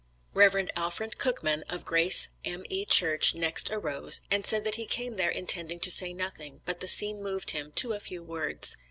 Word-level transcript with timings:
Rev. 0.33 0.67
Alfred 0.75 1.19
Cookman, 1.19 1.61
of 1.69 1.85
Grace 1.85 2.29
M.E. 2.43 2.85
Church, 2.85 3.35
next 3.35 3.69
arose, 3.69 4.21
and 4.31 4.43
said 4.47 4.63
that 4.63 4.73
he 4.73 4.87
came 4.87 5.15
there 5.15 5.29
intending 5.29 5.79
to 5.79 5.91
say 5.91 6.11
nothing, 6.11 6.61
but 6.65 6.79
the 6.79 6.87
scene 6.87 7.21
moved 7.21 7.51
him 7.51 7.71
to 7.73 7.93
a 7.93 7.99
few 7.99 8.23
words. 8.23 8.77